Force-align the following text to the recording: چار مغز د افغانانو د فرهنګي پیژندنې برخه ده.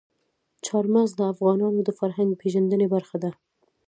چار 0.65 0.85
مغز 0.93 1.11
د 1.17 1.21
افغانانو 1.33 1.79
د 1.83 1.89
فرهنګي 1.99 2.39
پیژندنې 2.41 2.87
برخه 2.95 3.17
ده. 3.23 3.31